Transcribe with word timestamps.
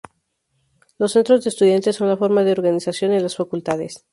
Los 0.97 1.11
Centros 1.11 1.43
de 1.43 1.51
Estudiantes 1.51 1.95
son 1.97 2.07
la 2.07 2.17
forma 2.17 2.43
de 2.43 2.53
organización 2.53 3.11
en 3.13 3.21
las 3.21 3.35
facultades. 3.35 4.03